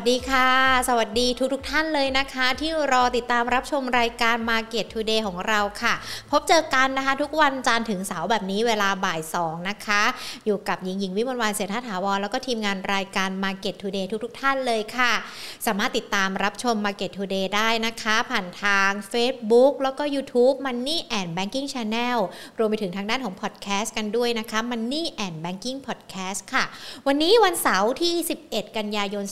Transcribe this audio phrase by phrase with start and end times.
[0.00, 0.50] วัสดีค่ะ
[0.88, 5.94] สวัสดีทุกทุกท่านเลยนะคะ ที่รอติดตามรับชมรายการ Market Today ของเราค่ะ
[6.30, 10.02] พบเจอกันนะคะ ทุกวันจันทร์ถึงเสาร์แบบนี้เวลาบ่าย2นะคะ
[10.46, 15.12] อยู่กับหญิงหญิงวิมลวันเศรษฐาถาวรแล้วก็ทีมงานรายการ Market Today ทุกทุกท่านเลยค่ะ
[15.66, 22.18] สามารถติดตามรับชม Market Today ได้นะคะ ผ่านทาง Facebook แล้วก็ YouTube Money and Banking Channel
[22.58, 26.64] รวมไปถึงทางด้านของ Podcast กันด้วยนะคะ Money and Banking Podcast ค่ะ
[27.06, 28.14] วันนี้วันเสาร์ที่
[28.46, 29.24] 11 กันยายน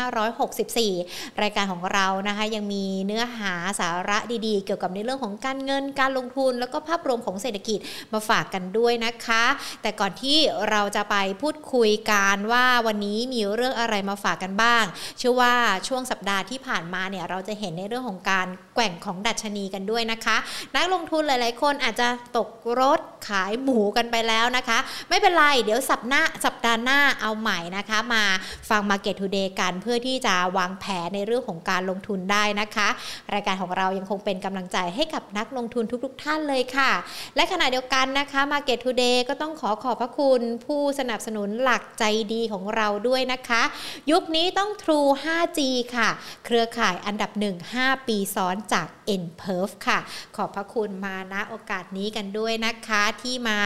[0.00, 7.78] 2564 รายการของเรานะคะยังมีเนื้อหาสาระดีๆ เกี่ยวกับในเรื่องของการเงินการลงทุน แล้วก็ภาพรวมของเศรษฐกิจ
[8.12, 9.44] มาฝากกันด้วยนะคะ
[9.82, 10.38] แต่ก่อนที่
[10.70, 14.84] เราจะไปพูดคุยกันว่าวันนี้มีเรื่องอะไรมาฝากกันบ้าง
[15.18, 15.54] เชื่อว่า
[15.88, 18.46] ช่วงสัปดาห์ที่ผ่านมาเนี่ยเราจะเห็นในเรื่องของการ
[18.80, 20.36] ว่งของดัชนีกันด้วยนะคะ
[20.76, 22.48] นักลงทุนหลาย ๆ คนอาจจะตก
[22.80, 28.24] รถขายหมูกันไปแล้วนะคะ ไม่เป็นไร เดี๋ยวสัปหน้าสัปดาห์หน้าเอาใหม่นะคะ มา
[28.70, 32.88] ฟัง Market Today กันเพื่อที่จะวางแผนในเรื่องของการลงทุนได้นะคะ
[33.34, 36.90] รายการของเรายังคงเป็นกำลังใจให้กับนักลงทุนทุก ๆ ท่านเลยค่ะ
[37.36, 43.62] และขณะเดียวกันนะคะ Market Today ก็ต้องขอขอบพระคุณผู้สนับสนุนหลักใจดีของเราด้วยนะคะ
[44.10, 45.60] ยุคนี้ต้อง True 5G
[45.96, 46.08] ค่ะ
[46.44, 48.86] เครือข่ายอันดับ 1 5 ปีซ้อนจาก
[49.22, 49.98] n p e r f ค่ะ
[50.36, 53.58] ขอบพระคุณมาณโอกาสนี้กันด้วยนะคะที่มา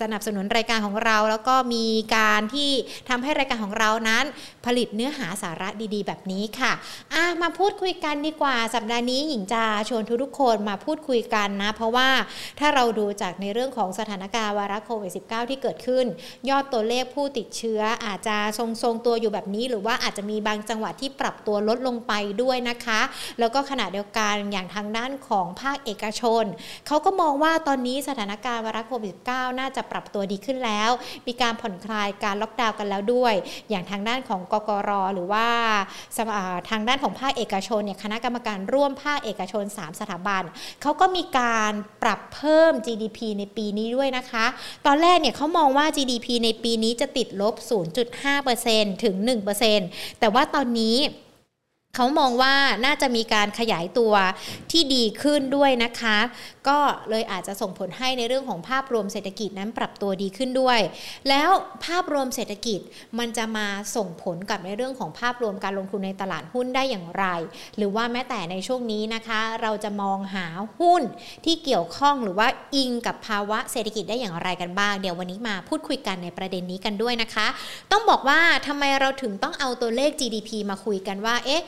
[0.00, 1.86] สนับสนุนรายการของเรา แล้วก็มี
[2.16, 2.70] การที่
[3.08, 4.24] ทำให้รายการของเรานั้น
[4.66, 6.72] ผลิตเนื้อหาสาระดีๆ แบบนี้ค่ะ
[7.14, 12.08] อะมาพูดคุยกันดีกว่า สัปดาห์นี้หญิงจะชวนทุกๆคนมาพูดคุยกันนะ เพราะว่า
[12.58, 16.06] ถ้าเราดูจากในเรื่องของสถานการณ์วาระโควิด -19 ที่เกิดขึ้น
[16.48, 23.00] ยอดตัวเลขผู้ติดเชื้ออาจจะทรงๆตัวอยู่แบบนี้ หรือว่าอาจจะมีบางจังหวัดที่ปรับตัวลดลงไปด้วยนะคะ
[23.40, 26.44] แล้วก็ขณะเดียวกันอย่างทางด้านของภาคเอกชน
[26.86, 30.90] เขาก็มองว่าตอนนี้สถานการณ์วาระโควิด -19 น่าจะปรับตัวดีขึ้นแล้ว
[31.26, 33.34] มีการผ่อนคลายการล็อกดาวน์กันแล้วด้วย
[33.70, 35.46] อย่างทางด้านของกกรหรือว่า
[36.70, 40.42] ทางด้านของภาคเอกชนเนี่ยคณะกรรมการร่วมภาคเอกชน 3 สถาบัน
[40.82, 44.46] เขาก็มีการปรับเพิ่ม GDP ในปีนี้ด้วยนะคะ
[44.86, 47.54] ตอนแรกเนี่ยเขามองว่า GDP ในปีนี้จะติดลบ
[48.28, 49.14] 0.5%ถึง
[49.68, 50.96] 1%แต่ว่าตอนนี้
[51.96, 54.12] เขามองว่าน่าจะมีการขยายตัว
[54.70, 56.18] ที่ดีขึ้นด้วยนะคะ
[56.68, 56.78] ก็
[57.10, 60.80] เลยอาจจะส่งผลให้ในเรื่องของภาพรวมเศรษฐกิจนั้นปรับตัวดีขึ้นด้วย
[61.28, 61.50] แล้ว
[61.86, 62.80] ภาพรวมเศรษฐกิจ
[63.18, 67.24] มันจะมาส่งผลกับในเรื่องของภาพรวมการลงทุนในตลาดหุ้นได้อย่างไร
[67.76, 70.46] หรือว่าแม้แต่ในช่วงนี้นะคะ เราจะมองหา
[70.78, 71.02] หุ้น
[71.44, 77.46] ที่เกี่ยวข้องหรือว่าอิงกับภาวะเศรษฐกิจได้อย่างไรกันบ้าง เดี๋ยววันนี้มาพูดคุยกันในประเด็นนี้กันด้วยนะคะ
[77.92, 81.62] ต้องบอกว่าทำไมเราถึงต้องเอาตัวเลข GDP มาคุยกันว่าเอ๊ะ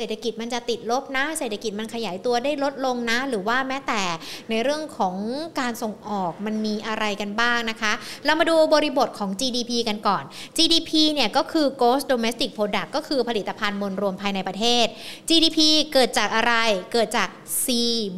[0.00, 4.02] เศรษฐกิจมันจะติดลบนะ เศรษฐกิจมันขยายตัวได้ลดลงนะ หรือว่าแม้แต่
[4.50, 5.16] ในเรื่องของ
[5.60, 7.92] การส่งออกมันมีอะไรกันบ้างนะคะ
[8.24, 10.24] เรามาดูบริบทของ GDP กันก่อน
[10.56, 14.86] GDP เนี่ยก็คือ Gross Domestic Product ก็คือผลิตภัณฑ์มวลรวมภายในประเทศ
[15.28, 15.58] GDP
[15.92, 16.54] เกิดจากอะไร
[16.92, 17.28] เกิดจาก
[17.64, 17.66] C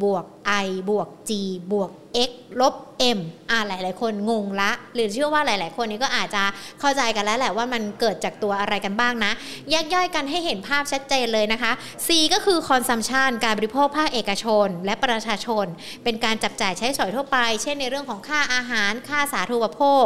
[0.03, 0.25] บวก
[0.65, 1.31] I บวก G
[1.71, 1.91] บวก
[2.29, 2.31] x
[2.61, 2.75] ลบ
[3.17, 6.43] m อ่าหลาย ๆ คนงงละ หรือเชื่อว่าหลาย ๆ คนนี้ก็อาจจะ
[6.79, 9.31] เข้าใจกันแล้วแหละว่ามันเกิดจากตัวอะไรกันบ้างนะ
[9.71, 11.71] แยกย่อยกันให้เห็นภาพชัดเจนเลยนะคะ
[12.07, 15.65] C ก็คือ consumption การบริโภคภาคเอกชน และประชาชน
[16.03, 20.05] เป็นการจับจ่ายใช้สอยทั่วไป เช่นในเรื่องของค่าอาหาร ค่าสาธารณูปโภค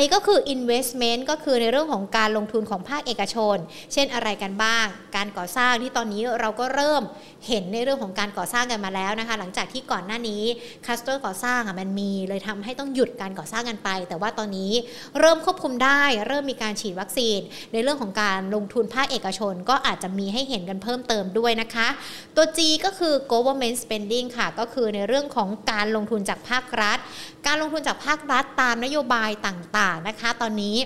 [0.00, 3.56] I ก็คือ investment ก็คือในเรื่องของการลงทุนของภาคเอกชน
[3.92, 4.86] เช่นอะไรกันบ้าง
[5.16, 7.02] การก่อสร้างที่ตอนนี้เราก็เริ่ม
[7.48, 10.42] เห็นในเรื่องของการก่อสร้างกันมาแล้วนะคะ หลังจากที่ก่อนหน้านี้
[10.86, 14.72] คัสเตอร์ก่อสร้างอะมันมีเลยทำให้ต้องหยุดการก่อสร้างกันไป แต่ว่าตอนนี้
[15.18, 17.38] เริ่มควบคุมได้ เริ่มมีการฉีดวัคซีน
[17.72, 21.88] ในเรื่องของการลงทุนภาคเอกชน ก็อาจจะมีให้เห็นกันเพิ่มเติมด้วยนะคะ
[22.36, 26.98] ตัว G ก็คือ government spending ค่ะ ก็คือในเรื่องของการลงทุนจากภาครัฐ
[27.46, 30.76] การลงทุนจากภาครัฐตามนโยบายต่างๆนะคะ ตอนนี้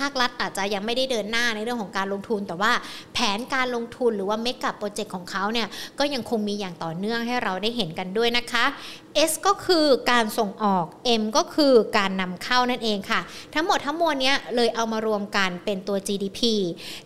[0.00, 2.72] ภาครัฐอาจจะยังไม่ได้เดินหน้าในเรื่องของการลงทุน แต่ว่า
[3.14, 5.68] แผนการลงทุนหรือว่าเมกะโปรเจกต์ของเขาเนี่ย
[5.98, 8.64] ก็ยังคงมีอย่างต่อเนื่องให้เราได้เห็นกันด้วยนะคะ
[9.30, 10.86] S ก็คือการส่งออก
[11.20, 13.20] M ก็คือการนำเข้านั่นเองค่ะ
[13.54, 16.40] ทั้งหมดทั้งมวลเนี้ยเลยเอามารวมกันเป็นตัว GDP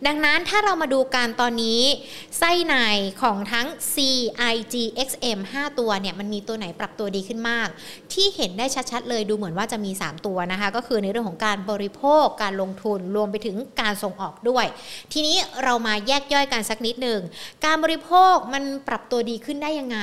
[0.07, 1.83] ดังนั้นถ้าเรามาดูการตอนนี้
[2.39, 2.75] ไส้ใน
[3.23, 3.97] ของทั้ง C
[4.53, 4.75] I G
[5.07, 5.09] X
[5.39, 7.69] M 5 ตัวเนี่ยมันมีตัวไหนปรับตัวดีขึ้นมาก
[8.13, 14.67] ที่เห็นได้ชัดๆเลยดูเหมือนว่าจะมี 3 ตัวนะคะ ก็คือในเรื่องของการบริโภคการลงทุนรวมไปถึงการส่งออกด้วย
[15.13, 17.21] ทีนี้เรามาแยกย่อยกันสักนิดหนึ่ง
[17.65, 19.99] การบริโภคมันปรับตัวดีขึ้นได้ยังไง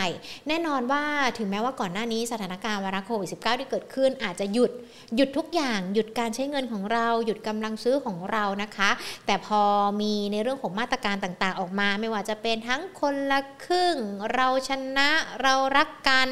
[0.47, 1.03] แน่นอนว่า
[1.37, 4.71] ถึงแม้ว่าก่อนอนหน้านี้สถานการณ์วาระโควิด -19 ที่เกิดขึ้น อาจจะหยุด
[5.15, 8.89] หยุดทุกอย่าง หยุดการใช้เงินของเรา หยุดกำลังซื้อของเรานะคะ
[9.25, 9.61] แต่พอ
[10.01, 13.95] มีในเรื่องของมาตรการต่างๆ ออกมา ไม่ว่าจะเป็นทั้งคนละครึ่ง
[14.33, 15.09] เราชนะ
[15.41, 16.27] เรารักกัน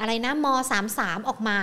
[0.00, 0.46] อะไรนะม
[0.88, 1.58] 33 ออกมา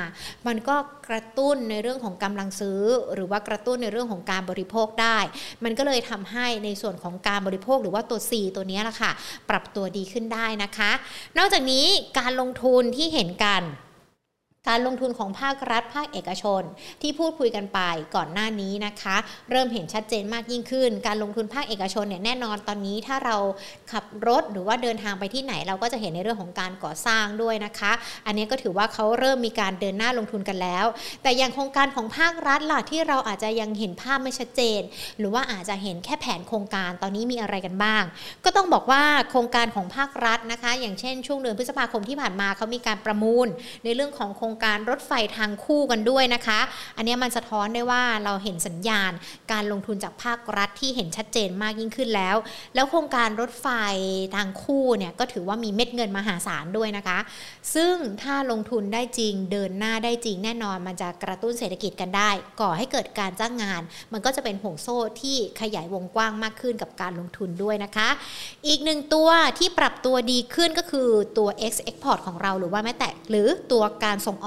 [0.47, 0.75] มันก็
[1.09, 2.81] กระตุ้นในเรื่องของกำลังซื้อ
[3.13, 5.17] หรือว่ากระตุ้นในเรื่องของการบริโภคได้
[5.63, 9.11] มันก็เลยทำให้ในส่วนของการบริโภคหรือว่าตัว C ตัวนี้แหละค่ะ
[9.49, 10.91] ปรับตัวดีขึ้นได้นะคะ
[11.37, 11.85] นอกจากนี้
[12.19, 13.63] การลงทุนที่เห็นกัน
[14.69, 16.61] การลงทุนของภาครัฐ ภาคเอกชน
[17.01, 17.79] ที่พูดคุยกันไป
[18.15, 19.15] ก่อนหน้านี้นะคะ
[19.51, 23.37] เริ่มเห็นชัดเจนมากยิ่งขึ้น การลงทุนภาคเอกชนเนี่ยแน่นอนตอนนี้ถ้าเรา
[23.91, 27.91] ขับรถหรือว่าเดินทางไปที่ไหนเราก็จะเห็นในเรื่องของการก่อสร้างด้วยนะคะ
[28.25, 30.85] อันนี้ก็ถือว่าเขาเริ่มมีการเดินหน้าลงทุนกันแล้ว
[31.23, 34.81] แต่อย่างโครงการของภาครัฐล่ะที่เราอาจจะยังเห็นภาพไม่ชัดเจน
[35.19, 38.03] หรือว่าอาจจะเห็นแค่แผนโครงการตอนนี้มีอะไรกันบ้าง
[38.45, 43.47] ก็ต้องบอกว่าโครงการของภาครัฐนะคะ อย่างเช่น ช่วงเดือนพฤษภาคมที่ผ่านมาเขามีการประมูล
[43.83, 46.59] ในเรื่องของโครงการรถไฟทางคู่กันด้วยนะคะ
[46.97, 49.11] อันนี้มันสะท้อนได้ว่าเราเห็นสัญญาณ
[49.51, 52.35] การลงทุนจากภาครัฐที่เห็นชัดเจนมากยิ่งขึ้นแล้ว
[52.75, 53.67] แล้วโครงการรถไฟ
[54.35, 57.19] ทางคู่เนี่ยก็ถือว่ามีเม็ดเงินมหาศาลด้วยนะคะ
[57.75, 62.29] ซึ่งถ้าลงทุนได้จริงเดินหน้าได้จริงแน่นอนมันจะกระตุ้นเศรษฐกิจกันได้
[62.61, 63.81] ก่อให้เกิดการจ้างงาน
[64.13, 68.09] มันก็จะเป็นห่วงโซ่ที่ขยายวงกว้างมากขึ้นกับการลงทุนด้วยนะคะ
[68.67, 74.46] อีกหนึ่งตัวที่ปรับตัวดีขึ้นก็คือตัว X Export ของเราหรือว่าแม้แต่หรือตัวการส่งอ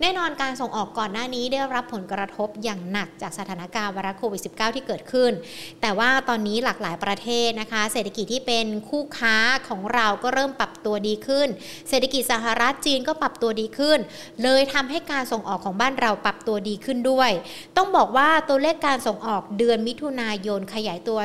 [0.00, 5.32] แน่นอนการส่งออกก่อนหน้านี้ได้รับผลกระทบอย่างหนักจากสถานการณ์วรัสโควิด -19 ที่เกิดขึ้น
[5.80, 9.36] แต่ว่าตอนนี้หลากหลายประเทศนะคะ เศรษฐกิจที่เป็นคู่ค้า
[9.68, 11.48] ของเราก็เริ่มปรับตัวดีขึ้น
[11.88, 13.98] เศรษฐกิจสหรัฐจีนก็ปรับตัวดีขึ้น
[14.42, 17.30] เลยทำให้การส่งออกของบ้านเราปรับตัวดีขึ้นด้วย
[17.76, 21.18] ต้องบอกว่าตัวเลขการส่งออกเดือนมิถุนายนขยายตัว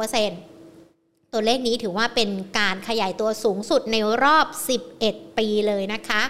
[0.00, 4.46] 43.82%ตัวเลขนี้ถือว่าเป็นการขยายตัวสูงสุดในรอบ
[4.90, 6.22] 11 ปีเลยนะคะ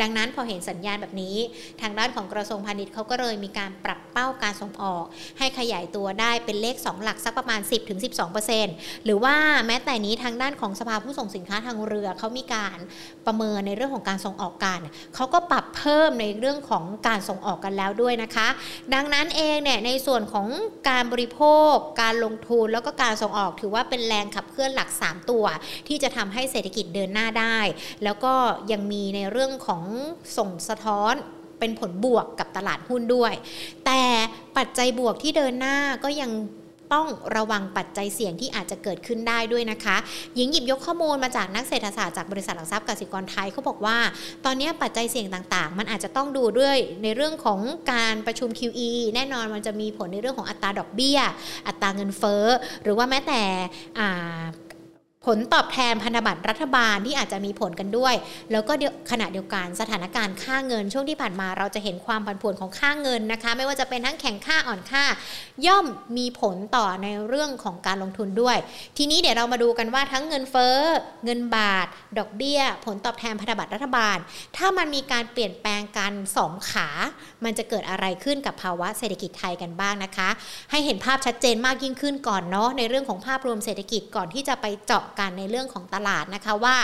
[0.00, 1.36] ดังนั้นพอเห็นสัญญาณแบบนี้
[1.82, 5.04] ทางด้านของกระทรวงพาณิชย์เขาก็เลยมีการปรับเป้าการส่งออก
[5.38, 7.60] ให้ขยายตัวได้เป็นเลข 2 หลักสักประมาณ
[8.32, 9.34] 10-12%หรือว่า
[9.66, 12.78] แม้แต่นี้ทางด้านของสภาผู้ส่งสินค้าทางเรือเขามีการ
[13.26, 14.80] ประเมินในเรื่องของการส่งออกกัน
[15.14, 18.48] เขาก็ปรับเพิ่มในเรื่องของการส่งออกกันแล้วด้วยนะคะ
[18.94, 20.48] ดังนั้นเองเนี่ยในส่วนของ
[20.90, 21.40] การบริโภ
[21.72, 25.44] ค การลงทุนแล้วก็การส่งออกถือว่าเป็นแรงขับเคลื่อนหลัก 3 ตัว
[25.88, 27.58] ที่จะทำให้เศรษฐกิจเดินหน้าได้
[28.04, 28.34] แล้วก็
[28.72, 29.84] ยังมีในเรื่องของ
[30.36, 31.14] ส่งสะท้อน
[31.58, 33.32] เป็นผลบวกกับตลาดหุ้นด้วย
[33.86, 34.02] แต่
[34.56, 36.32] ปัจจัยบวกที่เดินหน้าก็ยัง
[36.94, 39.96] ต้องระวังปัจจัยเสี่ยงที่อาจจะเกิดขึ้นได้ด้วยนะคะ
[40.34, 43.98] หญิงหยิบยกข้อมูลมาจากนักเศรษฐศาสตร์จากบริษัทหลักทรัพย์กสิกรไทยเขาบอกว่า
[44.44, 47.60] ตอนนี้ปัจจัยเสี่ยงต่างๆ มันอาจจะต้องดูด้วยในเรื่องของ
[47.92, 51.18] การประชุม QE แน่นอนมันจะมีผลในเรื่องของอัตราดอกเบี้ย
[51.68, 52.44] อัตราเงินเฟ้อ
[52.82, 53.42] หรือว่าแม้แต่
[55.26, 58.14] ผลตอบแทนพันธบัตรรัฐบาลที่อาจจะมีผลกันด้วย
[58.52, 58.72] แล้วก็
[59.10, 65.04] ขณะเดียวกันสถานการณ์ค่าเงินช่วงที่ผ่านมาเราจะเห็นความผันผวนของค่าเงินนะคะ ไม่ว่าจะเป็นทั้งแข่งค่าอ่อนค่า
[65.66, 65.86] ย่อม
[66.18, 68.56] มีผลต่อในเรื่องของการลงทุนด้วย
[68.96, 70.76] ทีนี้เดี๋ยวเรามาดูกันว่าทั้งเงินเฟ้อ
[71.24, 71.86] เงินบาท
[72.18, 74.16] ดอกเบี้ย ผลตอบแทนพันธบัตรรัฐบาล
[74.56, 76.88] ถ้ามันมีการเปลี่ยนแปลงกันสองขา
[77.44, 80.28] มันจะเกิดอะไรขึ้นกับภาวะเศรษฐกิจไทยกันบ้างนะคะ
[80.70, 86.76] ให้เห็นภาพชัดเจนมากยิ่งขึ้นก่อนเนาะในเรื่องของภาพรวมเศรษฐกิจก่อนที่จะไปเจาะการในเรื่องของตลาดนะคะว่า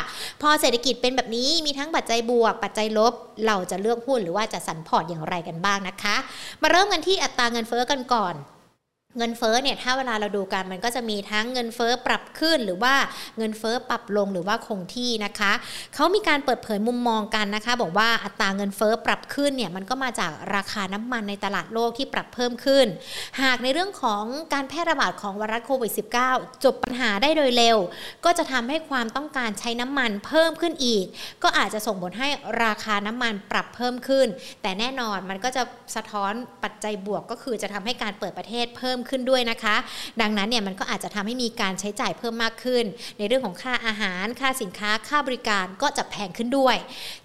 [0.43, 3.13] พอเศรษฐกิจเป็นแบบนี้มีทั้งปัจจัยบวก ปัจจัยลบ
[3.47, 6.17] เราจะเลือกหุ้นหรือว่าจัดสรรพอร์ตอย่างไรกันบ้างนะคะ
[6.63, 8.35] มาเริ่มกันที่อัตราเงินเฟ้อกันก่อน
[9.19, 12.95] เงินเฟ้อเนี่ยถ้าเวลาเราดูกันมันก็จะมีทั้งเงินเฟ้อปรับขึ้น หรือว่า
[13.39, 15.53] เงินเฟ้อปรับลงหรือว่าคงที่นะคะ
[15.95, 22.87] เขามีการเปิดเผยมุมมองกันนะคะ บอกว่าอัตราเงินเฟ้อปรับขึ้นเนี่ยมันก็มาจากราคาน้ำมันในตลาดโลกที่ปรับเพิ่มขึ้น
[23.43, 25.93] หากในเรื่องของการแพร่ระบาดของไวรัสโควิด
[26.27, 27.79] -19 จบปัญหาได้โดยเร็ว
[28.25, 31.05] ก็จะทำให้ความต้องการใช้น้ำมันเพิ่มขึ้นอีก
[31.43, 32.29] ก็อาจจะส่งผลให้
[32.65, 34.27] ราคาน้ำมันปรับเพิ่มขึ้น
[34.63, 35.63] แต่แน่นอนมันก็จะ
[35.97, 36.33] สะท้อน
[36.65, 39.77] ปัจจัยบวกก็คือจะทำให้การเปิดประเทศเพิ่มขึ้นด้วยนะคะ
[40.21, 42.85] ดังนั้นเนี่ยมันก็อาจจะทำให้มีการใช้จ่ายเพิ่มมากขึ้น
[43.19, 46.77] ในเรื่องของค่าอาหาร ค่าสินค้า ค่าบริการก็จะแพงขึ้นด้วย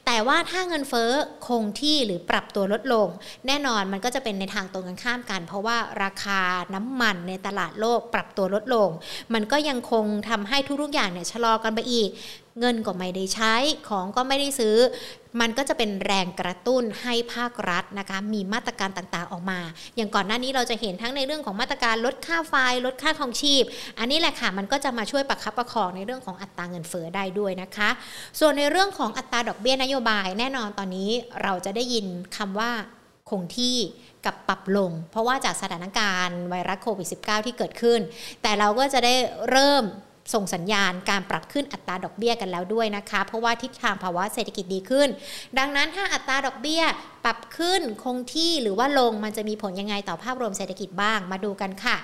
[0.06, 1.12] แต่ว่าถ้าเงินเฟ้อ
[1.48, 3.08] คงที่หรือปรับตัวลดลง
[3.48, 6.40] แน่นอนมันก็จะเป็นในทางตรงกันข้ามกัน เพราะว่าราคา
[6.74, 8.90] น้ำมันในตลาดโลกปรับตัวลดลง
[9.34, 12.10] มันก็ยังคงทำให้ทุกๆอย่างเนี่ยชะลอกันไปอีก
[12.60, 13.54] เงินก็ไม่ได้ใช้
[13.90, 14.76] ของก็ไม่ได้ซื้อ
[15.42, 19.60] มันก็จะเป็นแรงกระตุ้นให้ภาครัฐนะคะมีมาตรการต่างๆออกมา
[19.96, 23.64] อย่างก่อนหน้านี้เราจะเห็นทั้งในเรื่องของมาตรการลดค่าไฟลดค่าครองชีพ
[24.00, 27.90] อันนี้แหละค่ะมันก็จะมาช่วยประคับประคองในเรื่องของอัตราเงินเฟ้อได้ด้วยนะคะ
[28.40, 31.10] ส่วนในเรื่องของอัตราดอกเบี้ยนโยบาย แน่นอนตอนนี้
[31.44, 32.06] เราจะได้ยิน
[32.38, 32.72] คำว่า
[33.30, 33.78] คงที่
[34.26, 38.00] กับปรับลง เพราะว่าจากสถานการณ์ไวรัสโควิด -19 ที่เกิดขึ้น
[38.42, 39.16] แต่เราก็จะได้
[39.50, 39.84] เริ่ม
[40.34, 45.08] ส่งสัญญาณการปรับขึ้นอัตราดอกเบี้ยกันแล้วด้วยนะคะ เพราะว่าทิศทางภาวะเศรษฐกิจดีขึ้น
[45.58, 46.84] ดังนั้นถ้าอัตราดอกเบี้ย
[47.26, 51.96] ปรับขึ้นคงที่หรือว่าลงมันจะมีผลยังไงต่อภาพรวมเศรษฐกิจบ้างมาดูกันค่ะ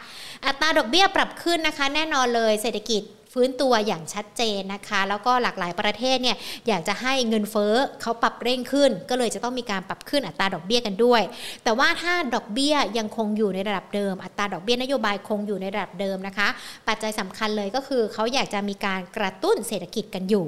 [0.45, 11.21] อัตราดอกเบี้ยปรับขึ้นนะคะ แน่นอนเลยเศรษฐกิจ ฟื้นตัวอย่างชัดเจนนะคะ แล้วก็หลากหลายประเทศเนี่ยอยากจะให้เงินเฟ้อเขาปรับเร่งขึ้น ก็เลยจะต้องมีการปรับขึ้นอัตราดอกเบี้ยกันด้วย
[11.63, 16.47] แต่ว่าถ้าดอกเบี้ยยังคงอยู่ในระดับเดิม อัตราดอกเบี้ยนโยบายคงอยู่ในระดับเดิมนะคะ
[16.87, 20.47] ปัจจัยสำคัญเลยก็คือเขาอยากจะมีการกระตุ้นเศรษฐกิจกันอยู่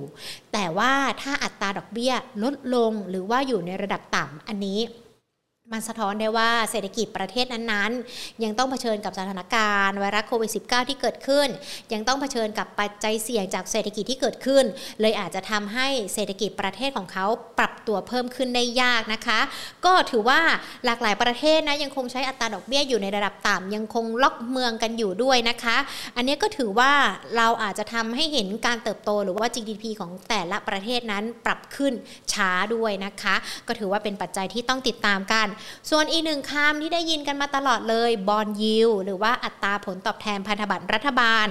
[0.54, 2.14] แต่ว่าถ้าอัตราดอกเบี้ย
[2.44, 4.80] ลดลงหรือว่าอยู่ในระดับต่ำอันนี้
[5.72, 11.48] มันสะท้อนได้ว่าเศรษฐกิจประเทศนั้นๆ ยังต้องเผชิญกับสถานการณ์ไวรัสโควิด -19 ที่เกิดขึ้น
[11.94, 14.66] ยังต้องเผชิญกับปัจจัยเสี่ยงจากเศรษฐกิจที่เกิดขึ้น
[15.02, 17.26] เลยอาจจะทำให้เศรษฐกิจประเทศของเขา
[17.60, 19.40] ปรับตัวเพิ่มขึ้นได้ยากนะคะ
[19.86, 20.40] ก็ถือว่า
[20.86, 25.78] หลากหลายประเทศนะยังคงใช้อัตราดอกเบี้ยอยู่ในระดับต่ำยังคงล็อกเมืองกันอยู่ด้วยนะคะ
[26.16, 26.92] อันนี้ก็ถือว่า
[27.38, 31.94] เราอาจจะทำให้เห็นการเติบโตหรือว่า GDP ของแต่ละประเทศนั้นปรับขึ้น
[32.34, 33.36] ช้าด้วยนะคะ
[33.68, 35.48] ก็ถือว่าเป็นปัจจัยที่ต้องติดตามกัน
[35.90, 41.48] ส่วนอีกหนึ่งคำที่ได้ยินกันมาตลอดเลยบอลยิวหรือว่าอัตราผลตอบแทนพันธบัตรรัฐบาล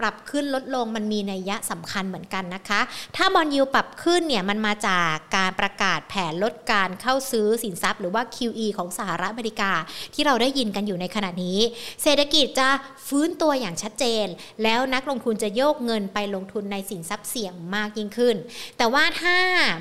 [0.00, 2.80] ปรับขึ้นลดลงมันมีนัยยะสำคัญเหมือนกันนะคะ
[3.16, 9.72] ถ้าบอลยิวปรับขึ้นเนี่ยมันมาจากการประกาศแผนลดการเข้าซื้อสินทรัพย์ หรือว่า QE ของสหรัฐอเมริกา
[10.14, 11.58] ที่เราได้ยินกันอยู่ในขณะนี้
[12.02, 12.68] เศรษฐกิจจะ
[13.08, 14.26] ฟื้นตัวอย่างชัดเจน
[14.62, 18.36] แล้วนักลงทุนจะโยกเงินไปลงทุนในสินทรัพย์เสี่ยงมากยิ่งขึ้น
[18.78, 19.36] แต่ว่าถ้า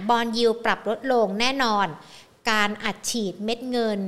[0.09, 1.87] บอลยิวปรับลดลงแน่นอน
[2.49, 4.01] การอัดฉีดเม็ดเงิน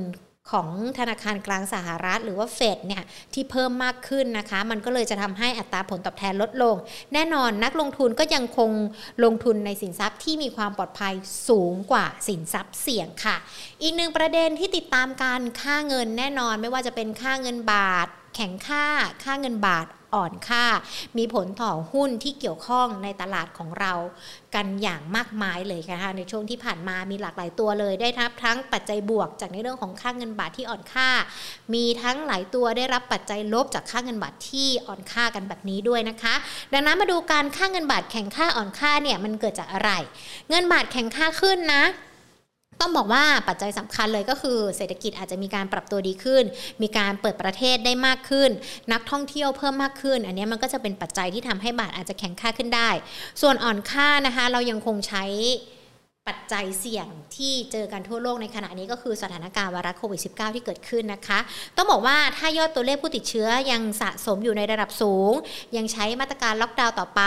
[0.52, 6.76] ของธนาคารกลางสหรัฐหรือว่าเฟดเนี่ยที่เพิ่มมากขึ้นนะคะ มันก็เลยจะทำให้อัตราผลตอบแทนลดลง
[7.14, 8.70] แน่นอนนักลงทุนก็ยังคง
[9.24, 11.14] ลงทุนในสินทรัพย์ที่มีความปลอดภัย
[11.48, 13.36] สูงกว่าสินทรัพย์เสี่ยงค่ะ
[13.82, 18.84] อีกหนึ่งประเด็นที่ติดตามการค่าเงินแน่นอนไม่ว่าจะเป็นค่าเงินบาท แข็งค่า
[19.24, 20.64] ค่าเงินบาทอ่อนค่า
[21.18, 23.92] มีผลต่อหุ้นที่เกี่ยวข้องในตลาดของเรา
[24.54, 31.08] กันอย่างมากมายเลยนะคะในช่วงที่ผ่านมามีหลากหลายตัวเลย ได้รับทั้งปัจจัยบวกจากในเรื่องของค่าเงินบาทที่อ่อนค่า
[31.74, 36.34] มีทั้งหลายตัวได้รับปัจจัยลบจากค่าเงินบาทที่อ่อนค่ากันแบบนี้ด้วยนะคะ
[36.72, 39.90] ดังนั้นมาดูการค่าเงินบาทแข็งค่าอ่อนค่าเนี่ยมันเกิดจากอะไร
[40.50, 41.84] เงินบาทแข็งค่าขึ้นนะ
[42.80, 46.44] ต้องบอกว่าปัจจัยสำคัญเลยก็คือ เศรษฐกิจอาจจะมีการปรับตัวดีขึ้น
[46.82, 48.50] มีการเปิดประเทศได้มากขึ้น
[48.92, 52.90] นักท่องเที่ยวเพิ่มมากขึ้น อันนี้มันก็จะเป็นปัจจัยที่ทำให้บาทอาจจะแข็งค่าขึ้นได้
[53.42, 55.24] ส่วนอ่อนค่านะคะ เรายังคงใช้
[56.30, 61.38] ปัจจัยเสี่ยงที่เจอกันทั่วโลกในขณะนี้ก็คือสถานการณ์ไวรัสโควิด -19 ที่เกิดขึ้นนะคะ
[61.76, 65.32] ต้องบอกว่าถ้ายอดตัวเลขผู้ติดเชื้อยังสะสมอยู่ในระดับสูง
[65.76, 67.22] ยังใช้มาตรการล็อกดาวน์ต่อไป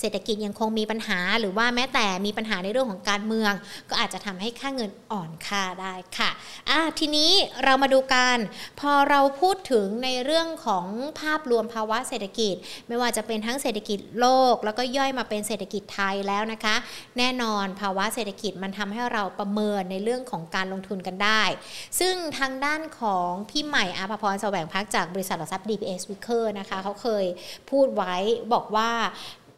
[0.00, 3.52] เศรษฐกิจยังคงมีปัญหา หรือว่าแม้แต่มีปัญหาในเรื่องของการเมือง
[3.90, 7.32] ก็อาจจะทำให้ค่าเงินอ่อนค่าได้ค่ะะทีนี้
[7.64, 8.36] เรามาดูกัน
[8.80, 10.86] พอเราพูดถึงในเรื่องของ
[11.20, 12.54] ภาพรวมภาวะเศรษฐกิจ
[12.88, 16.76] ไม่ว่าจะเป็นทั้งเศรษฐกิจโลก แล้วก็ย่อยมาเป็นเศรษฐกิจไทยแล้วนะคะ
[17.18, 21.42] แน่นอนภาวะเศรษฐกิจมันทำให้เราประเมินในเรื่องของการลงทุนกันได้
[22.00, 27.24] ซึ่งทางด้านของพี่ใหม่อาภพรแสวงพักจากบริษัทหลักทรัพย์ DPS Wicker นะคะเขาเคย
[27.70, 28.14] พูดไว้
[28.52, 28.90] บอกว่า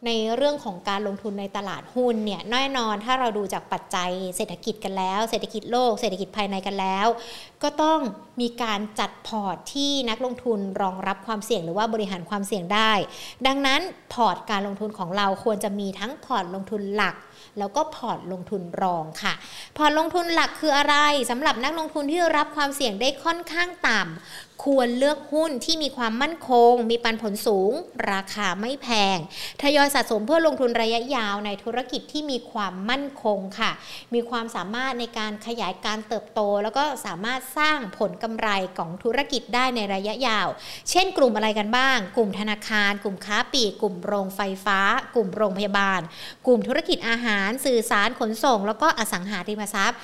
[0.09, 7.07] ในเรื่องของการลงทุนในตลาดหุ้นเนี่ยแน่นอนถ้าเราดูจากปัจจัยเศรษฐกิจกันแล้ว เศรษฐกิจโลก เศรษฐกิจภายในกันแล้ว
[7.63, 7.99] ก็ต้อง
[8.41, 12.91] มีการจัดพอร์ตที่นักลงทุนรองรับความเสี่ยงหรือว่าบริหารความเสี่ยงได้
[13.47, 13.81] ดังนั้น
[14.13, 17.15] พอร์ตการลงทุนของเราควรจะมีทั้งพอร์ตลงทุนหลัก
[17.59, 19.33] แล้วก็พอร์ตลงทุนรองค่ะ
[19.77, 20.95] พอร์ตลงทุนหลักคืออะไร
[21.29, 24.09] สำหรับนักลงทุนที่รับความเสี่ยงได้ค่อนข้างต่ำ
[24.65, 27.71] ควรเลือกหุ้นที่มีความมั่นคง มีปันผลสูง
[28.11, 29.17] ราคาไม่แพง
[29.61, 33.71] ทยอยสะสมเพื่อลงทุนระยะยาวในธุรกิจที่มีความมั่นคงค่ะ
[34.13, 40.47] มีความสามารถในการขยายการเติบโต แล้วก็สามารถสร้างผลกำไรของธุรกิจได้ในระยะยาว
[40.89, 44.79] เช่น กลุ่มอะไรกันบ้าง กลุ่มธนาคาร กลุ่มค้าปลีก กลุ่มโรงไฟฟ้า
[45.15, 46.01] กลุ่มโรงพยาบาล
[46.47, 47.34] กลุ่มธุรกิจอาหาร
[47.65, 49.99] สื่อสารขนส่ง แล้วก็อสังหาริมทรัพย์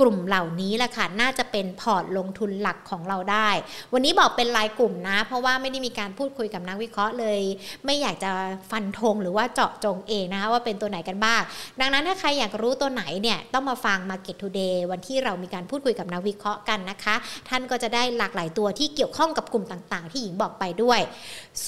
[0.00, 3.48] กลุ่มเหล่านี้แหละค่ะน่าจะเป็นพอร์ตลงทุนหลักของเราได้
[3.92, 7.40] วันนี้บอกเป็นรายกลุ่มนะ เพราะว่าไม่ได้มีการพูดคุยกับนักวิเคราะห์เลย
[7.84, 8.30] ไม่อยากจะ
[8.70, 11.40] ฟันธงหรือว่าเจาะจงเองนะคะว่าเป็นตัวไหนกันบ้าง
[11.80, 17.14] ดังนั้นถ้าใครอยากรู้ตัวไหนเนี่ยต้องมาฟัง Market Today วันที่เรามีการพูดคุยกับนักวิเคราะห์กันนะคะ
[17.48, 21.00] ท่านก็จะได้หลากหลายตัวที่เกี่ยวข้องกับกลุ่มต่างๆ ที่หญิงบอกไปด้วย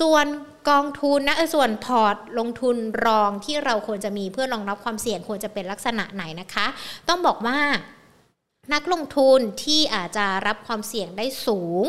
[0.01, 0.27] ส่วน
[0.71, 6.67] กองทุนนะส่วนพอร์ตลงทุนรองที่เราควรจะมีเพื่อรองรับความเสี่ยงควรจะเป็นลักษณะไหนนะคะ
[7.09, 7.59] ต้องบอกว่า
[8.75, 11.85] นักลงทุนที่อาจจะรับความเสี่ยงได้สูง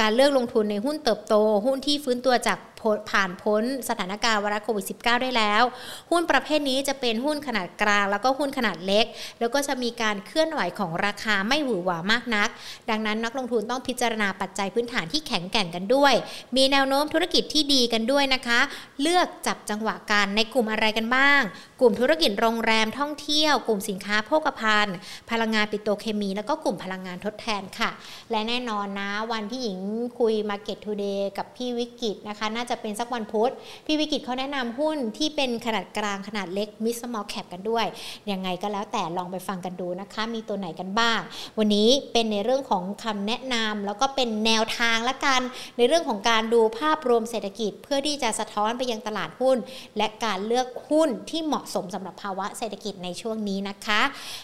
[0.00, 2.58] การเลือกลงทุนในหุ้นเติบโต หุ้นที่ฟื้นตัวจาก
[3.10, 5.62] ผ่านพ้นสถานการณ์วรัสโควิด -19 ได้แล้ว
[6.10, 9.04] หุ้นประเภทนี้จะเป็นหุ้นขนาดกลาง แล้วก็หุ้นขนาดเล็ก
[9.40, 12.48] แล้วก็จะมีการเคลื่อนไหวของราคาไม่หวือหวามากนัก
[12.90, 16.14] ดังนั้นนักลงทุนต้องพิจารณาปัจจัยพื้นฐานที่แข็งแกร่งกันด้วย
[16.56, 18.60] มีแนวโน้มธุรกิจที่ดีกันด้วยนะคะ
[19.02, 21.40] เลือกจับจังหวะกันในกลุ่มอะไรกันบ้าง
[21.80, 24.96] กลุ่มธุรกิจโรงแรมท่องเที่ยว กลุ่มสินค้าโภคภัณฑ์
[25.30, 27.90] พลังงานปิโตรเคมี แล้วก็กลุ่มพลังงานทดแทนค่ะ
[28.30, 29.78] และแน่นอนนะวันที่หญิง
[30.18, 33.50] คุย Market Today กับพี่วิกิจนะคะน่าจะเป็นสักวันพุธ
[33.86, 37.86] พี่วิกิจเขาแนะนำหุ้นที่เป็นขนาดกลางขนาดเล็ก mid small cap กันด้วย
[38.30, 41.20] ยังไงก็แล้วแต่ลองไปฟังกันดูนะคะ มีตัวไหนกันบ้าง
[41.58, 45.40] วันนี้เป็นในเรื่องของคำแนะนำแล้วก็เป็นแนวทางละกัน
[45.78, 49.56] ในเรื่องของการดูภาพรวมเศรษฐกิจ เพื่อที่จะสะท้อนไปยังตลาดหุ้น
[49.96, 54.00] และการเลือกหุ้นที่เหมาะสมสำหรับภาวะเศรษฐกิจในช่วงนี้นะคะ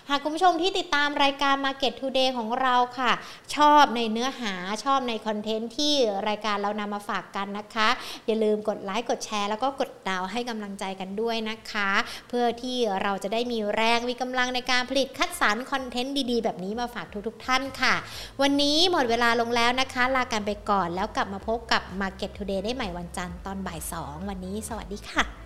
[0.08, 3.12] หากคุณผู้ชมที่ติดตามรายการ Market Today ของเราค่ะ
[3.56, 4.54] ชอบในเนื้อหา
[4.84, 5.94] ชอบในคอนเทนต์ที่
[6.28, 7.88] รายการเรานำมาฝากกันนะคะ
[8.26, 11.90] อย่าลืมกดไลค์กดแชร์แล้วก็กดดาวให้กำลังใจกันด้วยนะคะ
[12.28, 17.94] เพื่อที่เราจะได้มีแรงมีกำลังในการผลิตคัดสรรคอนเทนต์ดีๆ แบบนี้มาฝากทุกๆท่านค่ะ
[18.42, 25.43] วันนี้หมดเวลาลงแล้วนะคะ ลากันไปก่อนแล้วกลับมาพบกับ Market Today ได้ใหม่วันจันทร์ตอนบ่าย 2 วันนี้ สวัสดีค่ะ